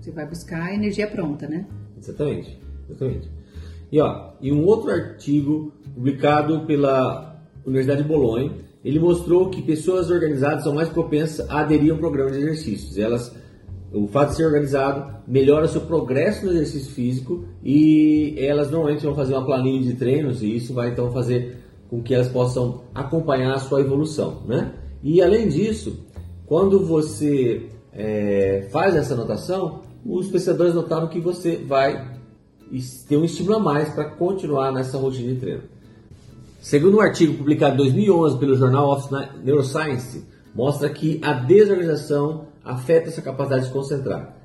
Você 0.00 0.10
vai 0.10 0.26
buscar 0.28 0.62
a 0.62 0.74
energia 0.74 1.06
pronta, 1.08 1.48
né? 1.48 1.66
Exatamente, 1.98 2.58
exatamente. 2.88 3.28
E, 3.90 4.00
ó, 4.00 4.32
e 4.40 4.52
um 4.52 4.64
outro 4.64 4.90
artigo 4.90 5.72
publicado 5.94 6.66
pela 6.66 7.42
Universidade 7.64 8.02
de 8.02 8.08
Bolonha 8.08 8.52
ele 8.84 8.98
mostrou 8.98 9.48
que 9.48 9.62
pessoas 9.62 10.10
organizadas 10.10 10.64
são 10.64 10.74
mais 10.74 10.88
propensas 10.88 11.48
a 11.48 11.60
aderir 11.60 11.92
a 11.92 11.94
um 11.94 11.98
programa 11.98 12.30
de 12.30 12.38
exercícios. 12.38 12.98
Elas 12.98 13.32
o 13.92 14.06
fato 14.08 14.30
de 14.30 14.36
ser 14.36 14.46
organizado 14.46 15.22
melhora 15.26 15.68
seu 15.68 15.82
progresso 15.82 16.46
no 16.46 16.52
exercício 16.52 16.92
físico 16.92 17.44
e 17.62 18.34
elas 18.38 18.70
normalmente 18.70 19.04
vão 19.04 19.14
fazer 19.14 19.34
uma 19.34 19.44
planilha 19.44 19.82
de 19.82 19.94
treinos 19.94 20.42
e 20.42 20.56
isso 20.56 20.72
vai 20.72 20.90
então 20.90 21.12
fazer 21.12 21.58
com 21.90 22.02
que 22.02 22.14
elas 22.14 22.28
possam 22.28 22.84
acompanhar 22.94 23.54
a 23.54 23.58
sua 23.58 23.80
evolução, 23.80 24.42
né? 24.46 24.72
E 25.02 25.20
além 25.20 25.48
disso, 25.48 26.06
quando 26.46 26.86
você 26.86 27.68
é, 27.92 28.66
faz 28.72 28.96
essa 28.96 29.12
anotação, 29.12 29.82
os 30.04 30.28
pesquisadores 30.28 30.74
notaram 30.74 31.08
que 31.08 31.20
você 31.20 31.56
vai 31.56 32.18
ter 33.06 33.16
um 33.18 33.24
estímulo 33.24 33.56
a 33.56 33.60
mais 33.60 33.90
para 33.90 34.06
continuar 34.06 34.72
nessa 34.72 34.96
rotina 34.96 35.34
de 35.34 35.40
treino. 35.40 35.62
Segundo 36.62 36.98
um 36.98 37.00
artigo 37.00 37.34
publicado 37.34 37.74
em 37.74 37.78
2011 37.78 38.38
pelo 38.38 38.54
Journal 38.54 38.92
of 38.92 39.08
Neuroscience, 39.42 40.24
mostra 40.54 40.88
que 40.88 41.18
a 41.20 41.32
desorganização 41.32 42.46
afeta 42.64 43.08
essa 43.08 43.20
capacidade 43.20 43.62
de 43.62 43.66
se 43.66 43.72
concentrar. 43.72 44.36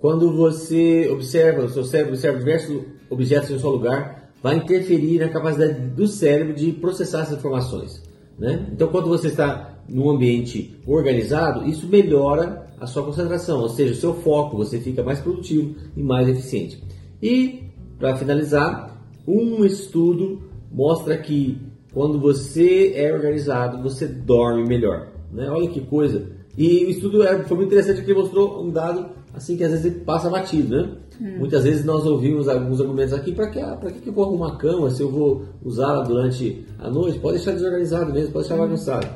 Quando 0.00 0.34
você 0.34 1.06
observa, 1.12 1.66
o 1.66 1.68
seu 1.68 1.84
cérebro 1.84 2.14
observa 2.14 2.38
diversos 2.38 2.82
objetos 3.10 3.50
em 3.50 3.58
seu 3.58 3.68
lugar, 3.68 4.32
vai 4.42 4.56
interferir 4.56 5.18
na 5.18 5.28
capacidade 5.28 5.74
do 5.90 6.06
cérebro 6.06 6.54
de 6.54 6.72
processar 6.72 7.20
essas 7.20 7.36
informações. 7.36 8.02
Né? 8.38 8.68
Então, 8.72 8.88
quando 8.88 9.08
você 9.08 9.28
está 9.28 9.78
num 9.86 10.08
ambiente 10.08 10.80
organizado, 10.86 11.68
isso 11.68 11.86
melhora 11.86 12.68
a 12.80 12.86
sua 12.86 13.02
concentração, 13.02 13.60
ou 13.60 13.68
seja, 13.68 13.92
o 13.92 13.96
seu 13.96 14.14
foco, 14.14 14.56
você 14.56 14.80
fica 14.80 15.02
mais 15.02 15.20
produtivo 15.20 15.74
e 15.94 16.02
mais 16.02 16.26
eficiente. 16.26 16.82
E, 17.22 17.64
para 17.98 18.16
finalizar, 18.16 18.98
um 19.28 19.62
estudo 19.62 20.55
mostra 20.70 21.16
que 21.18 21.60
quando 21.92 22.20
você 22.20 22.92
é 22.94 23.12
organizado, 23.12 23.82
você 23.82 24.06
dorme 24.06 24.66
melhor. 24.68 25.08
Né? 25.32 25.48
Olha 25.48 25.68
que 25.68 25.80
coisa! 25.80 26.26
E 26.56 26.84
o 26.84 26.90
estudo 26.90 27.22
é, 27.22 27.42
foi 27.44 27.56
muito 27.56 27.68
interessante 27.68 27.98
porque 27.98 28.14
mostrou 28.14 28.62
um 28.62 28.70
dado 28.70 29.10
assim 29.34 29.56
que 29.56 29.64
às 29.64 29.70
vezes 29.70 30.02
passa 30.04 30.30
batido, 30.30 30.74
né? 30.76 30.90
Hum. 31.20 31.38
Muitas 31.38 31.64
vezes 31.64 31.84
nós 31.84 32.06
ouvimos 32.06 32.48
alguns 32.48 32.80
argumentos 32.80 33.12
aqui 33.12 33.32
para 33.32 33.48
que, 33.48 33.60
para 33.60 33.90
que 33.90 34.08
eu 34.08 34.12
vou 34.12 34.24
arrumar 34.24 34.52
a 34.52 34.56
cama 34.56 34.90
se 34.90 35.02
eu 35.02 35.10
vou 35.10 35.44
usá-la 35.62 36.02
durante 36.02 36.66
a 36.78 36.90
noite? 36.90 37.18
Pode 37.18 37.36
deixar 37.36 37.52
desorganizado 37.52 38.12
mesmo, 38.12 38.32
pode 38.32 38.48
deixar 38.48 38.62
hum. 38.62 38.66
bagunçado. 38.66 39.06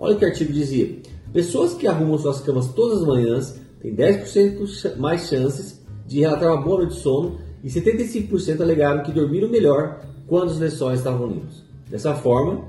Olha 0.00 0.14
o 0.14 0.18
que 0.18 0.24
o 0.24 0.28
artigo 0.28 0.52
dizia: 0.52 0.96
pessoas 1.32 1.74
que 1.74 1.86
arrumam 1.86 2.18
suas 2.18 2.40
camas 2.40 2.68
todas 2.68 2.98
as 2.98 3.06
manhãs 3.06 3.60
têm 3.80 3.94
10% 3.94 4.96
mais 4.96 5.28
chances 5.28 5.80
de 6.06 6.20
relatar 6.20 6.52
uma 6.52 6.62
boa 6.62 6.78
noite 6.78 6.94
de 6.94 7.00
sono 7.00 7.38
e 7.62 7.68
75% 7.68 8.60
alegaram 8.60 9.02
que 9.02 9.12
dormiram 9.12 9.48
melhor 9.48 10.00
quando 10.28 10.50
os 10.50 10.58
lençóis 10.58 11.00
estavam 11.00 11.26
limpos. 11.26 11.64
Dessa 11.90 12.14
forma, 12.14 12.64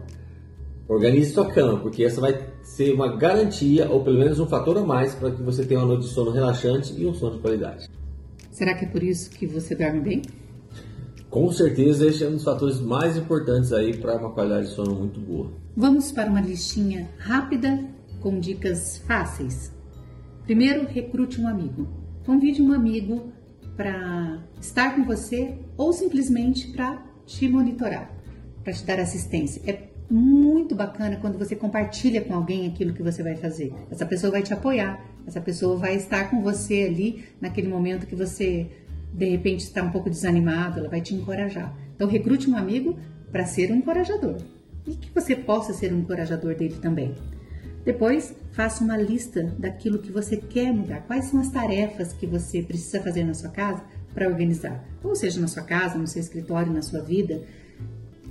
organize 0.88 1.34
sua 1.34 1.52
cama, 1.52 1.78
porque 1.80 2.04
essa 2.04 2.20
vai 2.20 2.40
ser 2.64 2.94
uma 2.94 3.16
garantia 3.16 3.90
ou 3.90 4.04
pelo 4.04 4.18
menos 4.18 4.40
um 4.40 4.48
fator 4.48 4.78
a 4.78 4.84
mais 4.84 5.14
para 5.14 5.30
que 5.30 5.44
você 5.44 5.66
tenha 5.66 5.82
uma 5.82 5.88
noite 5.88 6.08
de 6.08 6.14
sono 6.14 6.32
relaxante 6.32 6.94
e 6.98 7.06
um 7.06 7.14
sono 7.14 7.36
de 7.36 7.42
qualidade. 7.42 7.90
Será 8.50 8.74
que 8.74 8.86
é 8.86 8.88
por 8.88 9.04
isso 9.04 9.30
que 9.30 9.46
você 9.46 9.76
dorme 9.76 10.00
bem? 10.00 10.22
Com 11.30 11.52
certeza 11.52 12.08
esse 12.08 12.24
é 12.24 12.28
um 12.28 12.32
dos 12.34 12.44
fatores 12.44 12.80
mais 12.80 13.16
importantes 13.16 13.72
aí 13.72 13.96
para 13.96 14.18
uma 14.18 14.32
qualidade 14.32 14.68
de 14.68 14.74
sono 14.74 14.96
muito 14.96 15.20
boa. 15.20 15.52
Vamos 15.76 16.12
para 16.12 16.30
uma 16.30 16.42
listinha 16.42 17.10
rápida 17.20 17.80
com 18.22 18.40
dicas 18.40 18.98
fáceis. 19.06 19.72
Primeiro, 20.46 20.88
recrute 20.88 21.40
um 21.40 21.48
amigo. 21.48 21.88
Convide 22.26 22.62
um 22.62 22.74
amigo 22.74 23.32
para 23.78 24.44
estar 24.60 24.96
com 24.96 25.06
você 25.06 25.56
ou 25.78 25.94
simplesmente 25.94 26.72
para 26.72 27.09
te 27.30 27.48
monitorar, 27.48 28.12
para 28.64 28.74
te 28.74 28.84
dar 28.84 29.00
assistência. 29.00 29.62
É 29.70 29.90
muito 30.10 30.74
bacana 30.74 31.18
quando 31.18 31.38
você 31.38 31.56
compartilha 31.56 32.22
com 32.22 32.34
alguém 32.34 32.68
aquilo 32.68 32.92
que 32.92 33.04
você 33.04 33.22
vai 33.22 33.36
fazer. 33.36 33.72
Essa 33.92 34.06
pessoa 34.06 34.32
vai 34.32 34.42
te 34.42 34.52
apoiar, 34.52 35.00
essa 35.28 35.40
pessoa 35.40 35.78
vai 35.78 35.96
estar 35.96 36.32
com 36.32 36.42
você 36.42 36.88
ali 36.90 37.24
naquele 37.40 37.68
momento 37.68 38.08
que 38.08 38.16
você 38.16 38.72
de 39.14 39.30
repente 39.30 39.62
está 39.62 39.84
um 39.84 39.92
pouco 39.92 40.10
desanimado, 40.10 40.80
ela 40.80 40.90
vai 40.90 41.02
te 41.02 41.14
encorajar. 41.14 41.76
Então 41.96 42.08
recrute 42.08 42.50
um 42.50 42.58
amigo 42.58 42.98
para 43.32 43.46
ser 43.46 43.72
um 43.72 43.76
encorajador 43.76 44.38
e 44.88 44.96
que 44.96 45.12
você 45.14 45.36
possa 45.36 45.72
ser 45.72 45.94
um 45.94 46.00
encorajador 46.00 46.56
dele 46.56 46.78
também. 46.82 47.14
Depois, 47.86 48.36
faça 48.52 48.84
uma 48.84 48.98
lista 48.98 49.44
daquilo 49.58 50.00
que 50.00 50.12
você 50.12 50.36
quer 50.36 50.74
mudar. 50.74 51.02
Quais 51.02 51.26
são 51.26 51.40
as 51.40 51.50
tarefas 51.50 52.12
que 52.12 52.28
você 52.28 52.62
precisa 52.62 53.02
fazer 53.02 53.24
na 53.24 53.34
sua 53.34 53.50
casa 53.50 53.84
para 54.14 54.28
organizar? 54.28 54.84
Ou 55.04 55.16
seja, 55.16 55.40
na 55.40 55.48
sua 55.48 55.64
casa, 55.64 55.98
no 55.98 56.08
seu 56.08 56.22
escritório, 56.22 56.72
na 56.72 56.82
sua 56.82 57.02
vida 57.02 57.42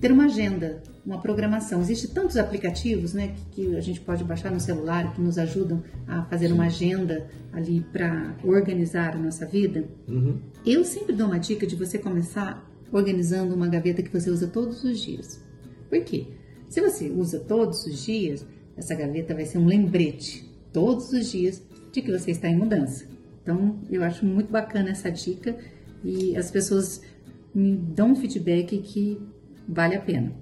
ter 0.01 0.13
uma 0.13 0.27
agenda, 0.27 0.83
uma 1.05 1.21
programação. 1.21 1.81
Existem 1.81 2.11
tantos 2.11 2.37
aplicativos 2.37 3.15
né, 3.15 3.35
que, 3.53 3.67
que, 3.67 3.77
a 3.77 3.81
gente 3.81 4.01
pode 4.01 4.25
baixar 4.25 4.51
no 4.51 4.61
celular 4.61 5.13
que 5.13 5.21
nos 5.21 5.39
ajudam 5.39 5.83
a 6.07 6.23
fazer 6.25 6.49
Sim. 6.49 6.55
uma 6.55 6.67
agenda 6.67 7.27
ali 7.53 7.81
para 7.93 8.37
organizar 8.45 9.17
a 9.17 9.19
nossa 9.19 9.47
vida. 9.47 9.85
Uhum. 10.09 10.39
Eu 10.65 10.85
sempre 10.85 11.15
dou 11.15 11.27
uma 11.27 11.39
dica 11.39 11.67
de 11.67 11.77
você 11.77 11.99
começar 11.99 12.65
organizando 12.93 13.55
uma 13.55 13.69
gaveta 13.69 14.03
que 14.03 14.13
você 14.13 14.31
usa 14.31 14.47
todos 14.47 14.85
os 14.85 14.99
dias. 15.01 15.43
Por 15.89 16.01
quê? 16.03 16.29
Se 16.69 16.81
você 16.81 17.11
usa 17.11 17.41
todos 17.41 17.85
os 17.87 18.05
dias, 18.05 18.47
essa 18.77 18.95
gaveta 18.95 19.35
vai 19.35 19.45
ser 19.45 19.59
um 19.59 19.67
lembrete 19.67 20.49
todos 20.73 21.13
os 21.13 21.31
dias 21.31 21.63
de 21.91 22.03
que 22.03 22.11
você 22.11 22.31
está 22.31 22.49
em 22.49 22.57
mudança. 22.57 23.07
Então, 23.49 23.81
eu 23.91 24.05
acho 24.05 24.27
muito 24.27 24.53
bacana 24.53 24.91
essa 24.91 25.11
dica 25.11 25.57
e 26.05 26.37
as 26.37 26.51
pessoas 26.51 27.01
me 27.55 27.75
dão 27.75 28.11
um 28.11 28.15
feedback 28.15 28.77
que 28.77 29.19
vale 29.67 29.97
a 29.97 30.01
pena. 30.03 30.35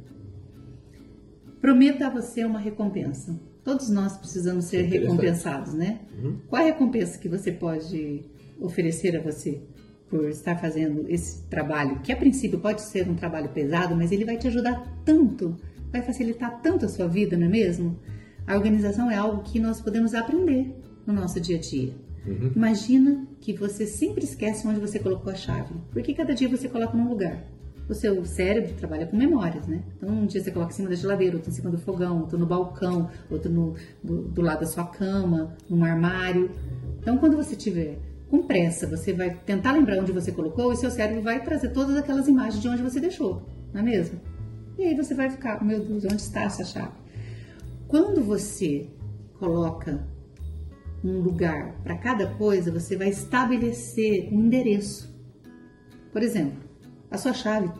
Prometa 1.60 2.08
a 2.08 2.10
você 2.10 2.44
uma 2.44 2.58
recompensa. 2.58 3.38
Todos 3.62 3.90
nós 3.90 4.16
precisamos 4.16 4.64
ser 4.64 4.82
recompensados, 4.82 5.72
né? 5.72 6.00
Uhum. 6.20 6.38
Qual 6.48 6.60
é 6.60 6.64
a 6.64 6.72
recompensa 6.72 7.16
que 7.16 7.28
você 7.28 7.52
pode 7.52 8.24
oferecer 8.58 9.16
a 9.16 9.22
você 9.22 9.62
por 10.10 10.28
estar 10.28 10.56
fazendo 10.56 11.08
esse 11.08 11.44
trabalho, 11.44 12.00
que 12.00 12.10
a 12.10 12.16
princípio 12.16 12.58
pode 12.58 12.80
ser 12.80 13.08
um 13.08 13.14
trabalho 13.14 13.50
pesado, 13.50 13.94
mas 13.94 14.10
ele 14.10 14.24
vai 14.24 14.36
te 14.36 14.48
ajudar 14.48 14.84
tanto, 15.04 15.56
vai 15.92 16.02
facilitar 16.02 16.60
tanto 16.60 16.86
a 16.86 16.88
sua 16.88 17.06
vida, 17.06 17.36
não 17.36 17.46
é 17.46 17.50
mesmo? 17.50 18.00
A 18.44 18.56
organização 18.56 19.08
é 19.08 19.14
algo 19.14 19.44
que 19.44 19.60
nós 19.60 19.80
podemos 19.80 20.12
aprender 20.12 20.74
no 21.06 21.12
nosso 21.12 21.40
dia 21.40 21.56
a 21.56 21.60
dia. 21.60 22.05
Uhum. 22.26 22.52
Imagina 22.54 23.26
que 23.40 23.52
você 23.52 23.86
sempre 23.86 24.24
esquece 24.24 24.66
onde 24.66 24.80
você 24.80 24.98
colocou 24.98 25.32
a 25.32 25.36
chave, 25.36 25.74
porque 25.92 26.12
cada 26.14 26.34
dia 26.34 26.48
você 26.48 26.68
coloca 26.68 26.96
num 26.96 27.08
lugar 27.08 27.42
o 27.88 27.94
seu 27.94 28.24
cérebro 28.24 28.72
trabalha 28.74 29.06
com 29.06 29.16
memórias, 29.16 29.66
né? 29.66 29.82
Então, 29.96 30.08
um 30.08 30.26
dia 30.26 30.42
você 30.42 30.50
coloca 30.50 30.72
em 30.72 30.76
cima 30.76 30.88
da 30.88 30.94
geladeira, 30.94 31.36
outro 31.36 31.50
em 31.50 31.54
cima 31.54 31.70
do 31.70 31.78
fogão, 31.78 32.20
outro 32.20 32.38
no 32.38 32.46
balcão, 32.46 33.10
outro 33.30 33.50
no, 33.50 33.74
do, 34.02 34.22
do 34.22 34.42
lado 34.42 34.60
da 34.60 34.66
sua 34.66 34.84
cama, 34.84 35.56
num 35.68 35.84
armário. 35.84 36.50
Então, 37.00 37.16
quando 37.18 37.36
você 37.36 37.54
tiver 37.54 37.98
com 38.28 38.42
pressa, 38.42 38.88
você 38.88 39.12
vai 39.12 39.30
tentar 39.30 39.72
lembrar 39.72 40.00
onde 40.00 40.10
você 40.10 40.32
colocou 40.32 40.72
e 40.72 40.76
seu 40.76 40.90
cérebro 40.90 41.22
vai 41.22 41.42
trazer 41.42 41.68
todas 41.68 41.96
aquelas 41.96 42.26
imagens 42.26 42.60
de 42.60 42.68
onde 42.68 42.82
você 42.82 42.98
deixou, 42.98 43.46
não 43.72 43.80
é 43.80 43.84
mesmo? 43.84 44.20
E 44.76 44.84
aí 44.84 44.94
você 44.94 45.14
vai 45.14 45.30
ficar, 45.30 45.64
meu 45.64 45.80
Deus, 45.80 46.04
onde 46.04 46.16
está 46.16 46.42
essa 46.42 46.64
chave? 46.64 46.92
Quando 47.86 48.20
você 48.20 48.88
coloca 49.38 50.04
um 51.04 51.20
lugar 51.20 51.74
para 51.82 51.96
cada 51.96 52.26
coisa, 52.34 52.72
você 52.72 52.96
vai 52.96 53.08
estabelecer 53.08 54.28
um 54.32 54.40
endereço. 54.46 55.14
Por 56.12 56.22
exemplo, 56.22 56.58
a 57.10 57.18
sua 57.18 57.32
chave 57.32 57.70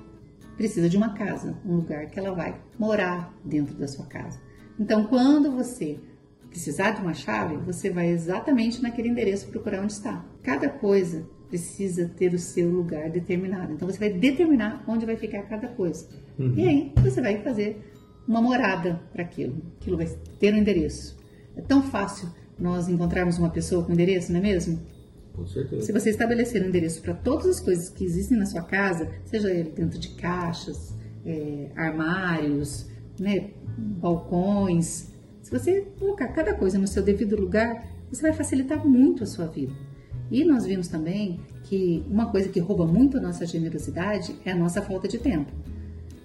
precisa 0.57 0.89
de 0.89 0.97
uma 0.97 1.15
casa, 1.15 1.57
um 1.65 1.77
lugar 1.77 2.07
que 2.07 2.19
ela 2.19 2.33
vai 2.33 2.61
morar 2.79 3.35
dentro 3.45 3.75
da 3.75 3.87
sua 3.87 4.07
casa. 4.07 4.41
Então, 4.79 5.05
quando 5.07 5.53
você 5.53 5.99
precisar 6.49 6.93
de 6.93 7.03
uma 7.03 7.15
chave, 7.15 7.57
você 7.57 7.91
vai 7.91 8.09
exatamente 8.09 8.83
naquele 8.83 9.09
endereço 9.09 9.49
procurar 9.49 9.83
onde 9.83 9.93
está. 9.93 10.25
Cada 10.43 10.69
coisa 10.69 11.29
precisa 11.49 12.11
ter 12.17 12.33
o 12.35 12.39
seu 12.39 12.71
lugar 12.71 13.11
determinado. 13.11 13.73
Então, 13.73 13.89
você 13.89 13.99
vai 13.99 14.11
determinar 14.11 14.85
onde 14.87 15.07
vai 15.07 15.17
ficar 15.17 15.43
cada 15.43 15.69
coisa. 15.69 16.09
Uhum. 16.39 16.55
E 16.57 16.69
aí, 16.69 16.93
você 17.03 17.21
vai 17.21 17.43
fazer 17.43 17.93
uma 18.27 18.43
morada 18.43 19.01
para 19.13 19.23
aquilo. 19.23 19.63
Aquilo 19.81 19.97
vai 19.97 20.07
ter 20.39 20.53
um 20.53 20.59
endereço. 20.59 21.19
É 21.57 21.61
tão 21.61 21.83
fácil 21.83 22.29
nós 22.59 22.89
encontrarmos 22.89 23.39
uma 23.39 23.51
pessoa 23.51 23.85
com 23.85 23.93
endereço, 23.93 24.33
não 24.33 24.39
é 24.41 24.43
mesmo? 24.43 24.81
Com 25.35 25.47
certeza. 25.47 25.83
Se 25.83 25.93
você 25.93 26.11
estabelecer 26.11 26.63
um 26.63 26.69
endereço 26.69 27.03
para 27.03 27.15
todas 27.15 27.47
as 27.47 27.61
coisas 27.61 27.91
que 27.91 28.05
existem 28.05 28.39
na 28.39 28.47
sua 28.47 28.63
casa, 28.63 29.11
seja 29.25 29.51
ele 29.51 29.71
dentro 29.71 29.99
de 29.99 30.09
caixas, 30.11 30.95
é, 31.25 31.71
armários, 31.77 32.87
né, 33.19 33.51
balcões, 33.77 35.09
se 35.43 35.51
você 35.51 35.83
colocar 35.99 36.29
cada 36.29 36.55
coisa 36.55 36.79
no 36.79 36.89
seu 36.89 37.03
devido 37.03 37.37
lugar, 37.37 37.87
você 38.11 38.23
vai 38.23 38.33
facilitar 38.33 38.85
muito 38.87 39.23
a 39.23 39.27
sua 39.27 39.47
vida. 39.47 39.73
E 40.31 40.45
nós 40.45 40.67
vimos 40.67 40.89
também 40.89 41.41
que 41.63 42.05
uma 42.11 42.31
coisa 42.31 42.49
que 42.49 42.59
rouba 42.59 42.85
muito 42.85 43.17
a 43.17 43.21
nossa 43.21 43.47
generosidade 43.47 44.35
é 44.45 44.51
a 44.51 44.57
nossa 44.57 44.83
falta 44.83 45.07
de 45.07 45.19
tempo. 45.19 45.53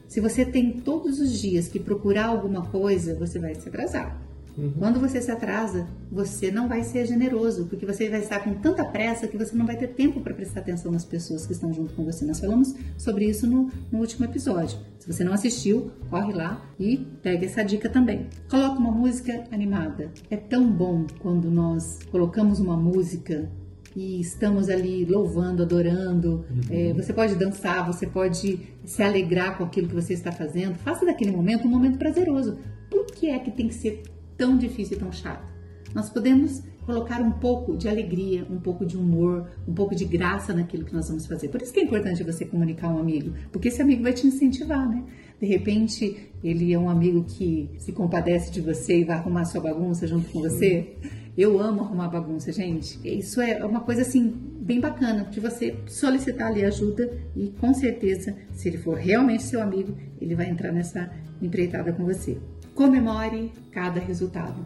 Se 0.07 0.19
você 0.19 0.43
tem 0.43 0.71
todos 0.71 1.19
os 1.19 1.39
dias 1.39 1.67
que 1.67 1.79
procurar 1.79 2.25
alguma 2.25 2.65
coisa, 2.65 3.13
você 3.13 3.37
vai 3.37 3.53
se 3.53 3.69
atrasar. 3.69 4.19
Uhum. 4.57 4.73
Quando 4.77 4.99
você 4.99 5.21
se 5.21 5.31
atrasa, 5.31 5.87
você 6.11 6.51
não 6.51 6.67
vai 6.67 6.83
ser 6.83 7.05
generoso, 7.05 7.65
porque 7.65 7.85
você 7.85 8.09
vai 8.09 8.19
estar 8.19 8.39
com 8.39 8.53
tanta 8.55 8.83
pressa 8.83 9.27
que 9.27 9.37
você 9.37 9.55
não 9.55 9.65
vai 9.65 9.77
ter 9.77 9.87
tempo 9.87 10.21
para 10.21 10.33
prestar 10.33 10.59
atenção 10.59 10.91
nas 10.91 11.05
pessoas 11.05 11.45
que 11.45 11.53
estão 11.53 11.73
junto 11.73 11.93
com 11.93 12.03
você. 12.03 12.25
Nós 12.25 12.39
falamos 12.39 12.75
sobre 12.97 13.25
isso 13.25 13.47
no, 13.47 13.69
no 13.91 13.99
último 13.99 14.25
episódio. 14.25 14.77
Se 14.99 15.11
você 15.11 15.23
não 15.23 15.33
assistiu, 15.33 15.91
corre 16.09 16.33
lá 16.33 16.61
e 16.79 16.97
pega 17.21 17.45
essa 17.45 17.63
dica 17.63 17.89
também. 17.89 18.27
Coloque 18.49 18.77
uma 18.77 18.91
música 18.91 19.45
animada. 19.51 20.11
É 20.29 20.37
tão 20.37 20.69
bom 20.71 21.07
quando 21.19 21.49
nós 21.49 21.99
colocamos 22.11 22.59
uma 22.59 22.77
música 22.77 23.49
e 23.95 24.21
estamos 24.21 24.69
ali 24.69 25.05
louvando, 25.05 25.63
adorando. 25.63 26.45
Uhum. 26.49 26.61
É, 26.69 26.93
você 26.93 27.13
pode 27.13 27.35
dançar, 27.35 27.85
você 27.85 28.07
pode 28.07 28.59
se 28.85 29.03
alegrar 29.03 29.57
com 29.57 29.63
aquilo 29.63 29.87
que 29.87 29.95
você 29.95 30.13
está 30.13 30.31
fazendo. 30.31 30.75
Faça 30.75 31.05
daquele 31.05 31.31
momento 31.31 31.67
um 31.67 31.71
momento 31.71 31.97
prazeroso. 31.97 32.57
Por 32.89 33.05
que 33.07 33.29
é 33.29 33.39
que 33.39 33.51
tem 33.51 33.67
que 33.67 33.73
ser 33.73 34.03
tão 34.41 34.57
difícil 34.57 34.97
e 34.97 34.99
tão 34.99 35.11
chato? 35.11 35.47
Nós 35.93 36.09
podemos 36.09 36.63
colocar 36.83 37.21
um 37.21 37.29
pouco 37.29 37.77
de 37.77 37.87
alegria, 37.87 38.43
um 38.49 38.59
pouco 38.59 38.83
de 38.83 38.97
humor, 38.97 39.47
um 39.67 39.73
pouco 39.73 39.93
de 39.93 40.03
graça 40.03 40.51
naquilo 40.51 40.83
que 40.83 40.93
nós 40.95 41.07
vamos 41.07 41.27
fazer. 41.27 41.49
Por 41.49 41.61
isso 41.61 41.71
que 41.71 41.79
é 41.79 41.83
importante 41.83 42.23
você 42.23 42.43
comunicar 42.43 42.89
um 42.89 42.97
amigo, 42.97 43.35
porque 43.51 43.67
esse 43.67 43.83
amigo 43.83 44.01
vai 44.01 44.13
te 44.13 44.25
incentivar, 44.25 44.89
né? 44.89 45.03
De 45.39 45.45
repente, 45.45 46.31
ele 46.43 46.73
é 46.73 46.79
um 46.79 46.89
amigo 46.89 47.23
que 47.23 47.69
se 47.77 47.91
compadece 47.91 48.51
de 48.51 48.61
você 48.61 49.01
e 49.01 49.03
vai 49.03 49.15
arrumar 49.15 49.45
sua 49.45 49.61
bagunça 49.61 50.07
junto 50.07 50.27
com 50.31 50.39
você. 50.39 50.95
Eu 51.37 51.59
amo 51.59 51.81
arrumar 51.81 52.07
bagunça, 52.07 52.51
gente. 52.51 52.99
Isso 53.07 53.39
é 53.41 53.63
uma 53.63 53.81
coisa 53.81 54.01
assim 54.01 54.33
bem 54.59 54.79
bacana 54.79 55.25
de 55.25 55.39
você 55.39 55.75
solicitar 55.85 56.47
ali 56.47 56.65
ajuda 56.65 57.15
e 57.35 57.49
com 57.59 57.75
certeza, 57.75 58.35
se 58.53 58.69
ele 58.69 58.79
for 58.79 58.97
realmente 58.97 59.43
seu 59.43 59.61
amigo, 59.61 59.95
ele 60.19 60.33
vai 60.33 60.49
entrar 60.49 60.71
nessa 60.71 61.11
empreitada 61.39 61.93
com 61.93 62.03
você. 62.05 62.37
Comemore 62.75 63.51
cada 63.71 63.99
resultado. 63.99 64.65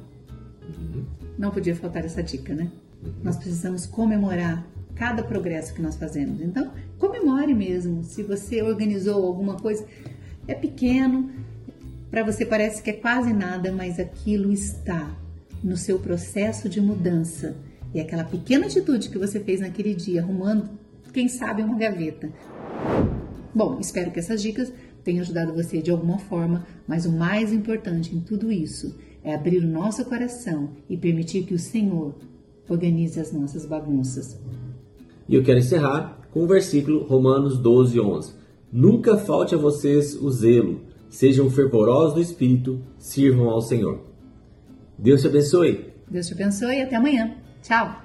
Uhum. 0.64 1.06
Não 1.38 1.52
podia 1.52 1.76
faltar 1.76 2.06
essa 2.06 2.24
dica, 2.24 2.54
né? 2.54 2.72
Uhum. 3.04 3.14
Nós 3.24 3.36
precisamos 3.36 3.86
comemorar 3.86 4.66
cada 4.96 5.22
progresso 5.24 5.74
que 5.74 5.82
nós 5.82 5.96
fazemos. 5.96 6.42
Então, 6.42 6.72
comemore 6.98 7.54
mesmo. 7.54 8.04
Se 8.04 8.24
você 8.24 8.62
organizou 8.62 9.26
alguma 9.26 9.58
coisa, 9.58 9.86
é 10.48 10.56
pequeno, 10.56 11.30
para 12.10 12.24
você 12.24 12.46
parece 12.46 12.82
que 12.82 12.90
é 12.90 12.94
quase 12.94 13.34
nada, 13.34 13.72
mas 13.72 14.00
aquilo 14.00 14.52
está 14.52 15.16
no 15.64 15.76
seu 15.76 16.00
processo 16.00 16.70
de 16.70 16.80
mudança. 16.80 17.56
E 17.94 18.00
aquela 18.00 18.24
pequena 18.24 18.66
atitude 18.66 19.10
que 19.10 19.18
você 19.18 19.40
fez 19.40 19.62
naquele 19.62 19.94
dia, 19.94 20.22
arrumando, 20.22 20.70
quem 21.12 21.28
sabe, 21.28 21.62
uma 21.62 21.78
gaveta. 21.78 22.30
Bom, 23.54 23.80
espero 23.80 24.12
que 24.12 24.20
essas 24.20 24.42
dicas 24.42 24.72
tenham 25.06 25.22
ajudado 25.22 25.54
você 25.54 25.82
de 25.82 25.92
alguma 25.92 26.18
forma, 26.18 26.66
mas 26.88 27.06
o 27.06 27.12
mais 27.12 27.54
importante 27.54 28.14
em 28.14 28.20
tudo 28.20 28.52
isso 28.52 28.98
é 29.24 29.34
abrir 29.34 29.64
o 29.64 29.68
nosso 29.68 30.04
coração 30.04 30.72
e 30.90 30.98
permitir 30.98 31.44
que 31.44 31.54
o 31.54 31.60
Senhor 31.60 32.16
organize 32.68 33.20
as 33.20 33.32
nossas 33.32 33.66
bagunças. 33.66 34.38
E 35.30 35.36
eu 35.36 35.44
quero 35.44 35.60
encerrar 35.60 36.20
com 36.32 36.44
o 36.44 36.48
versículo 36.48 37.04
Romanos 37.04 37.58
12, 37.60 38.00
11. 38.00 38.34
Nunca 38.72 39.16
falte 39.16 39.56
a 39.56 39.58
vocês 39.58 40.16
o 40.16 40.30
zelo, 40.30 40.82
sejam 41.08 41.50
fervorosos 41.50 42.16
do 42.16 42.22
espírito, 42.22 42.82
sirvam 42.98 43.50
ao 43.50 43.62
Senhor. 43.62 44.02
Deus 44.98 45.22
te 45.22 45.28
abençoe. 45.28 45.94
Deus 46.10 46.28
te 46.28 46.34
abençoe 46.34 46.78
e 46.78 46.82
até 46.82 46.96
amanhã. 46.96 47.36
Tchau. 47.62 48.05